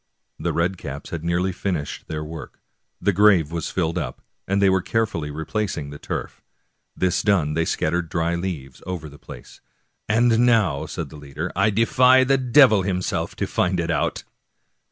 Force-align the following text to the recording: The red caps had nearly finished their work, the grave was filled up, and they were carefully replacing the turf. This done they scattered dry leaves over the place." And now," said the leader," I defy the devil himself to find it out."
The 0.39 0.51
red 0.51 0.79
caps 0.79 1.11
had 1.11 1.23
nearly 1.23 1.51
finished 1.51 2.07
their 2.07 2.23
work, 2.23 2.59
the 2.99 3.13
grave 3.13 3.51
was 3.51 3.69
filled 3.69 3.99
up, 3.99 4.19
and 4.47 4.59
they 4.59 4.67
were 4.67 4.81
carefully 4.81 5.29
replacing 5.29 5.91
the 5.91 5.99
turf. 5.99 6.41
This 6.95 7.21
done 7.21 7.53
they 7.53 7.65
scattered 7.65 8.09
dry 8.09 8.33
leaves 8.33 8.81
over 8.87 9.07
the 9.07 9.19
place." 9.19 9.61
And 10.09 10.39
now," 10.39 10.87
said 10.87 11.09
the 11.09 11.17
leader," 11.17 11.51
I 11.55 11.69
defy 11.69 12.23
the 12.23 12.39
devil 12.39 12.81
himself 12.81 13.35
to 13.35 13.45
find 13.45 13.79
it 13.79 13.91
out." 13.91 14.23